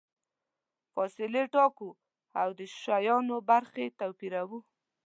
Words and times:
فاصلې 0.93 1.43
ټاکو 1.53 1.89
او 2.41 2.49
د 2.59 2.61
شیانو 2.79 3.37
برخې 3.49 3.85
توپیروو. 3.99 4.59